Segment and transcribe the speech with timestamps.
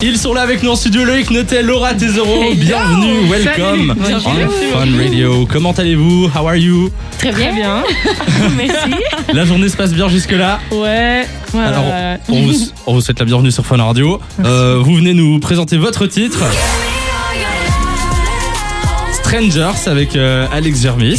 [0.00, 4.46] Ils sont là avec nous en studio, Loïc Notel, Laura Tesoro, bienvenue, welcome Salut.
[4.46, 4.78] on.
[4.78, 5.44] Fun Radio.
[5.50, 6.30] Comment allez-vous?
[6.32, 6.88] How are you?
[7.18, 7.52] Très bien.
[7.52, 7.82] bien.
[8.56, 8.94] Merci.
[9.32, 10.60] La journée se passe bien jusque-là?
[10.70, 11.26] Ouais.
[11.50, 11.68] Voilà.
[11.80, 12.54] Alors, on vous,
[12.86, 14.20] on vous souhaite la bienvenue sur Fun Radio.
[14.44, 16.44] Euh, vous venez nous présenter votre titre.
[19.14, 21.18] Strangers avec euh, Alex Germis.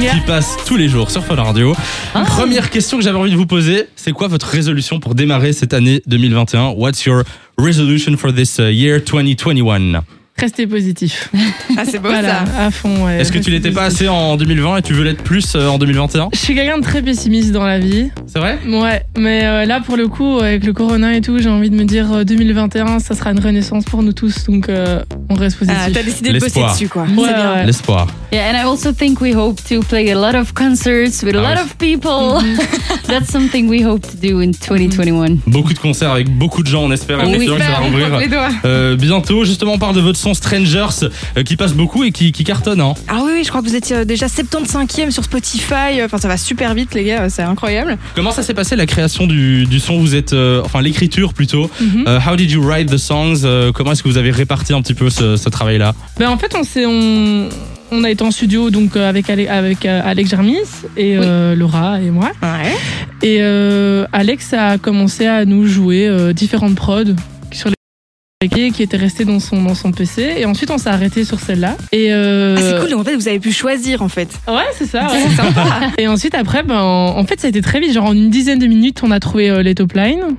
[0.00, 0.14] Yeah.
[0.14, 1.74] qui passe tous les jours sur Fun Radio.
[2.14, 2.24] Ah.
[2.26, 5.74] Première question que j'avais envie de vous poser, c'est quoi votre résolution pour démarrer cette
[5.74, 7.22] année 2021 What's your
[7.58, 10.02] resolution for this uh, year 2021
[10.40, 11.30] Restez positif.
[11.76, 12.64] Ah, c'est beau Voilà, ça.
[12.66, 13.06] à fond.
[13.06, 13.20] ouais.
[13.20, 15.78] Est-ce que tu l'étais pas assez en 2020 et tu veux l'être plus euh, en
[15.78, 18.10] 2021 Je suis quelqu'un de très pessimiste dans la vie.
[18.26, 18.58] C'est vrai?
[18.68, 21.76] Ouais, mais euh, là pour le coup, avec le corona et tout, j'ai envie de
[21.76, 25.58] me dire euh, 2021, ça sera une renaissance pour nous tous, donc euh, on reste
[25.58, 25.80] positif.
[25.86, 27.02] Ah, t'as décidé de bosser dessus quoi.
[27.04, 27.54] Ouais, c'est bien.
[27.54, 27.66] ouais.
[27.66, 28.06] L'espoir.
[28.32, 31.38] Yeah, and I also think we hope to play a lot of concerts with a
[31.38, 31.62] Ah lot oui.
[31.62, 32.42] of people.
[33.08, 35.38] That's something we hope to do in 2021.
[35.46, 38.96] Beaucoup de concerts avec beaucoup de gens, on espère effectivement que ça va on euh,
[38.96, 39.44] bientôt.
[39.44, 40.86] Justement, on parle de votre son Strangers
[41.36, 42.80] euh, qui passe beaucoup et qui, qui cartonne.
[42.80, 42.94] Hein.
[43.08, 46.02] Ah oui, oui, je crois que vous étiez euh, déjà 75e sur Spotify.
[46.04, 47.98] Enfin, ça va super vite, les gars, c'est incroyable.
[48.14, 49.98] Comment ça s'est passé la création du, du son?
[50.00, 51.70] Vous êtes, euh, enfin l'écriture plutôt.
[51.80, 52.04] Mhm.
[52.06, 53.42] Euh, how did you write the songs?
[53.44, 55.94] Euh, Comment est-ce que vous avez réparti un petit peu ce, ce travail-là?
[56.18, 57.48] Ben, en fait, on s'est on,
[57.92, 60.56] on a été en studio donc euh, avec Ale- avec euh, Alex Germis
[60.96, 62.30] et euh, Laura et moi.
[62.42, 62.72] Ouais.
[63.22, 67.14] Et euh, Alex a commencé à nous jouer euh, différentes prods
[68.48, 71.76] qui étaient restées dans son dans son PC et ensuite on s'est arrêté sur celle-là
[71.92, 74.30] et euh, Ah, c'est cool, en fait, vous avez pu choisir en fait.
[74.48, 75.24] ouais c'est ça ouais.
[75.28, 75.80] C'est sympa.
[75.98, 78.30] et ensuite après ben en en fait ça a été très vite genre en une
[78.30, 80.36] dizaine de minutes on a trouvé euh, les top lines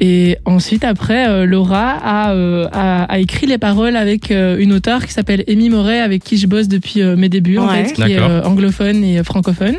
[0.00, 4.72] et ensuite après euh, Laura a, euh, a a écrit les paroles avec euh, une
[4.72, 7.92] auteure qui s'appelle Amy Moret avec qui je bosse depuis euh, mes débuts en fait
[7.92, 9.76] qui est euh, anglophone et francophone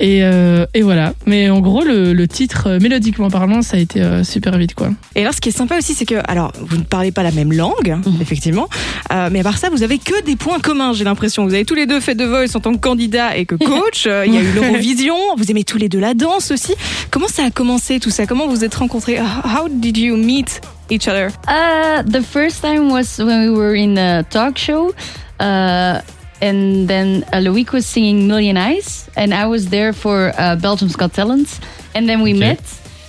[0.00, 1.14] et, euh, et voilà.
[1.26, 4.74] Mais en gros, le, le titre, euh, mélodiquement parlant, ça a été euh, super vite,
[4.74, 4.90] quoi.
[5.14, 7.30] Et alors, ce qui est sympa aussi, c'est que, alors, vous ne parlez pas la
[7.32, 8.18] même langue, Mhm.
[8.20, 8.68] effectivement,
[9.12, 11.44] euh, mais à part ça, vous avez que des points communs, j'ai l'impression.
[11.44, 14.06] Vous avez tous les deux fait de Voice en tant que candidat et que coach.
[14.06, 15.14] Il y a eu l'Eurovision.
[15.36, 16.74] Vous aimez tous les deux la danse aussi.
[17.10, 18.26] Comment ça a commencé tout ça?
[18.26, 19.18] Comment vous vous êtes rencontrés?
[19.24, 23.96] How did you meet each other Uh, the first time was when we were in
[23.98, 24.92] a talk show.
[25.40, 26.00] Uh,
[26.40, 30.96] and then uh, Loic was singing Million Eyes, and I was there for uh, Belgium's
[30.96, 31.60] Got Talent.
[31.94, 32.40] And then we Okay.
[32.40, 32.62] met.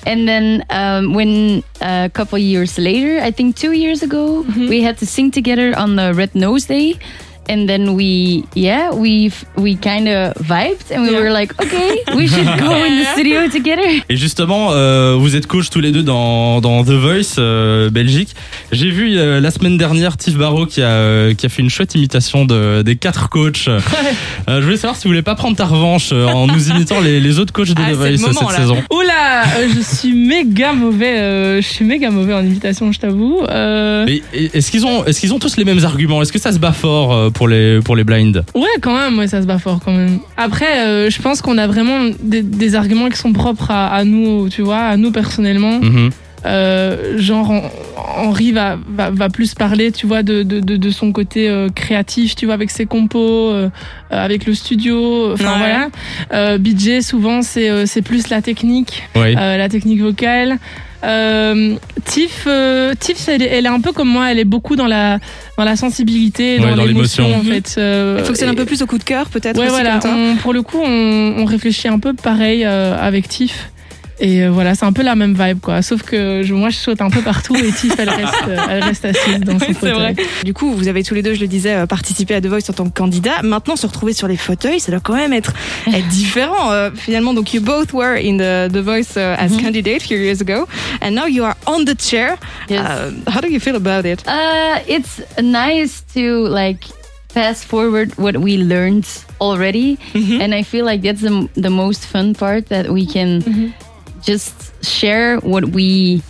[0.05, 4.97] And then um, when a couple years later, I think two years ago, we had
[4.99, 6.99] to sing together on the Red Nose Day.
[7.49, 11.19] And then we, yeah, we we kind of vibed, and we Yeah.
[11.19, 13.83] were like, okay, we should go in the studio together.
[14.09, 18.29] Et justement, euh, vous êtes coach tous les deux dans, dans The Voice euh, Belgique.
[18.71, 21.69] J'ai vu euh, la semaine dernière Tiff Barrow qui a, euh, qui a fait une
[21.69, 23.67] chouette imitation de, des quatre coachs.
[23.67, 23.79] Euh,
[24.47, 27.19] je voulais savoir si vous voulez pas prendre ta revanche euh, en nous imitant les,
[27.19, 28.57] les autres coachs de Ah, The Voice moment, cette là.
[28.57, 28.77] saison.
[28.91, 31.17] Oula, euh, je suis méga mauvais.
[31.19, 33.41] euh, je suis méga mauvais en imitation, je t'avoue.
[33.49, 34.21] Euh, Mais
[34.53, 36.21] est-ce qu'ils ont, est-ce qu'ils ont tous les mêmes arguments?
[36.21, 39.17] Est-ce que ça se bat fort euh, pour les, pour les blinds ouais, quand même,
[39.19, 40.19] ouais, ça se bat fort quand même.
[40.37, 44.03] Après, euh, je pense qu'on a vraiment des, des arguments qui sont propres à, à
[44.03, 45.79] nous, tu vois, à nous personnellement.
[45.81, 46.09] Mhm.
[46.45, 47.69] Euh, genre, Hen-
[48.17, 51.69] Henri va, va, va plus parler, tu vois, de, de, de, de son côté euh,
[51.73, 53.69] créatif, tu vois, avec ses compos, euh,
[54.09, 55.31] avec le studio.
[55.33, 55.57] Enfin Ouais.
[55.57, 55.87] voilà.
[56.33, 59.03] Euh, BJ, souvent, c'est euh, c'est plus la technique.
[59.37, 60.57] Euh, la technique vocale.
[61.03, 61.75] Euh,
[62.05, 64.87] Tiff, euh, Tiff elle, est- elle est un peu comme moi, elle est beaucoup dans
[64.87, 65.19] la,
[65.57, 67.75] dans la sensibilité, Ouais, dans, l'émotion en fait.
[67.77, 69.99] Euh, Il fonctionne un et- peu plus au coup de cœur, peut-être Ouais, voilà.
[70.05, 73.69] On- pour le coup, on, on réfléchit un peu pareil euh, avec Tiff.
[74.19, 75.81] Et euh, voilà, c'est un peu la même vibe, quoi.
[75.81, 78.33] Sauf que je- moi, je saute un peu partout et Tiff, elle reste,
[78.69, 79.93] elle reste assise dans son Oui, c'est fauteuil.
[79.93, 80.15] vrai.
[80.43, 82.69] Du coup, vous avez tous les deux, je le disais, euh, participé à The Voice
[82.69, 83.41] en tant que candidat.
[83.43, 85.53] Maintenant, se retrouver sur les fauteuils, ça doit quand même être,
[85.87, 86.71] être différent.
[86.71, 90.41] euh, finalement, donc you both were in the, the Voice uh, as candidate few years
[90.41, 90.67] ago,
[91.01, 92.37] and now you are on the chair.
[92.69, 92.79] Yes.
[92.81, 94.23] Uh, how do you feel about it?
[94.27, 96.85] Uh, it's nice to like
[97.29, 99.07] fast forward what we learned
[99.41, 103.73] already, and I feel like that's the, the most fun part that we can
[104.25, 106.21] just share what we,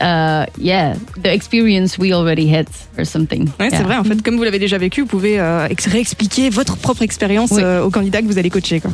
[0.00, 2.66] uh, yeah, the experience we already had
[2.98, 3.48] or something.
[3.60, 3.78] Ouais, Yeah.
[3.78, 3.96] c'est vrai.
[3.96, 7.50] En fait, comme vous l'avez déjà vécu, vous pouvez euh, ex- réexpliquer votre propre expérience
[7.52, 7.62] Oui.
[7.62, 8.80] euh, aux candidats que vous allez coacher.
[8.80, 8.90] Quoi.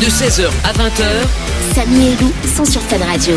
[0.00, 3.34] De 16h à 20h, Samy et Lou sont sur Fun Radio.